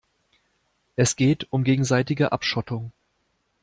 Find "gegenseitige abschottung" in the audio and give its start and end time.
1.63-2.91